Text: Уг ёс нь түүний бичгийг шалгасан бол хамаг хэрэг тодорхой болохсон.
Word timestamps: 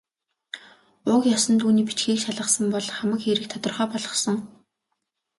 Уг 1.13 1.23
ёс 1.35 1.45
нь 1.51 1.59
түүний 1.61 1.85
бичгийг 1.87 2.19
шалгасан 2.21 2.65
бол 2.73 2.85
хамаг 2.97 3.19
хэрэг 3.23 3.45
тодорхой 3.49 3.87
болохсон. 3.93 4.37